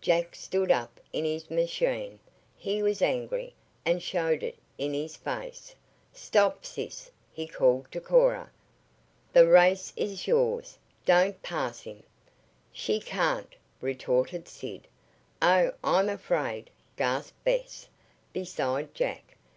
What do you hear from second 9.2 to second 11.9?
"The race is yours. Don't pass